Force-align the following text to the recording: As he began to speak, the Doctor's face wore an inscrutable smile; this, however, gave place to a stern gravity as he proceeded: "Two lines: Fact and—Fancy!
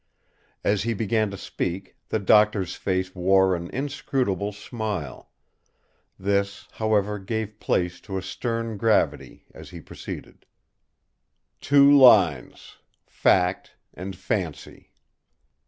As 0.63 0.81
he 0.81 0.95
began 0.95 1.29
to 1.29 1.37
speak, 1.37 1.95
the 2.09 2.17
Doctor's 2.17 2.73
face 2.73 3.13
wore 3.13 3.55
an 3.55 3.69
inscrutable 3.69 4.51
smile; 4.51 5.29
this, 6.17 6.65
however, 6.71 7.19
gave 7.19 7.59
place 7.59 8.01
to 8.01 8.17
a 8.17 8.23
stern 8.23 8.77
gravity 8.77 9.45
as 9.53 9.69
he 9.69 9.79
proceeded: 9.79 10.47
"Two 11.59 11.95
lines: 11.95 12.77
Fact 13.05 13.75
and—Fancy! 13.93 14.89